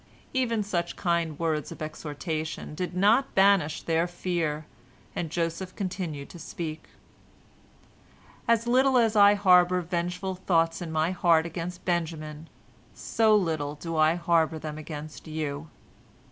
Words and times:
Even 0.33 0.63
such 0.63 0.95
kind 0.95 1.37
words 1.37 1.71
of 1.71 1.79
exhortation 1.79 2.73
did 2.73 2.95
not 2.95 3.35
banish 3.35 3.83
their 3.83 4.07
fear, 4.07 4.65
and 5.15 5.29
Joseph 5.29 5.75
continued 5.75 6.27
to 6.31 6.39
speak, 6.39 6.87
"As 8.47 8.65
little 8.65 8.97
as 8.97 9.15
I 9.15 9.35
harbor 9.35 9.79
vengeful 9.81 10.33
thoughts 10.33 10.81
in 10.81 10.91
my 10.91 11.11
heart 11.11 11.45
against 11.45 11.85
Benjamin, 11.85 12.47
so 12.95 13.35
little 13.35 13.75
do 13.75 13.95
I 13.95 14.15
harbor 14.15 14.57
them 14.57 14.79
against 14.79 15.27
you." 15.27 15.67